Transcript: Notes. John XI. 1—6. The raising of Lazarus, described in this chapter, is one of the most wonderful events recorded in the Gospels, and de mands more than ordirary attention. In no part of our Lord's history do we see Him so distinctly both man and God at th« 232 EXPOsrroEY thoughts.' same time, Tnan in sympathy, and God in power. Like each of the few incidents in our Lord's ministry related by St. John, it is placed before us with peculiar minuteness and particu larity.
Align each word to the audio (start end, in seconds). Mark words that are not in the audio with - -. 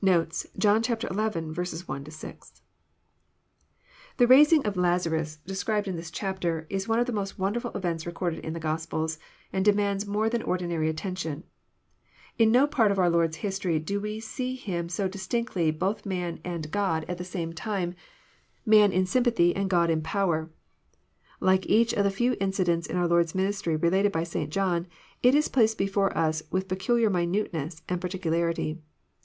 Notes. 0.00 0.46
John 0.56 0.84
XI. 0.84 0.94
1—6. 0.94 2.60
The 4.18 4.26
raising 4.28 4.64
of 4.64 4.76
Lazarus, 4.76 5.38
described 5.44 5.88
in 5.88 5.96
this 5.96 6.12
chapter, 6.12 6.68
is 6.70 6.86
one 6.86 7.00
of 7.00 7.06
the 7.06 7.12
most 7.12 7.40
wonderful 7.40 7.72
events 7.74 8.06
recorded 8.06 8.44
in 8.44 8.52
the 8.52 8.60
Gospels, 8.60 9.18
and 9.52 9.64
de 9.64 9.72
mands 9.72 10.06
more 10.06 10.28
than 10.30 10.44
ordirary 10.44 10.88
attention. 10.88 11.42
In 12.38 12.52
no 12.52 12.68
part 12.68 12.92
of 12.92 13.00
our 13.00 13.10
Lord's 13.10 13.38
history 13.38 13.80
do 13.80 13.98
we 14.00 14.20
see 14.20 14.54
Him 14.54 14.88
so 14.88 15.08
distinctly 15.08 15.72
both 15.72 16.06
man 16.06 16.38
and 16.44 16.70
God 16.70 17.02
at 17.08 17.18
th« 17.18 17.26
232 17.26 17.26
EXPOsrroEY 17.26 17.26
thoughts.' 17.26 17.28
same 17.32 17.52
time, 17.52 17.94
Tnan 18.64 18.92
in 18.94 19.06
sympathy, 19.06 19.56
and 19.56 19.68
God 19.68 19.90
in 19.90 20.02
power. 20.02 20.52
Like 21.40 21.66
each 21.66 21.92
of 21.92 22.04
the 22.04 22.12
few 22.12 22.36
incidents 22.38 22.86
in 22.86 22.96
our 22.96 23.08
Lord's 23.08 23.34
ministry 23.34 23.74
related 23.74 24.12
by 24.12 24.22
St. 24.22 24.50
John, 24.50 24.86
it 25.20 25.34
is 25.34 25.48
placed 25.48 25.76
before 25.76 26.16
us 26.16 26.44
with 26.52 26.68
peculiar 26.68 27.10
minuteness 27.10 27.82
and 27.88 28.00
particu 28.00 28.30
larity. 28.30 28.78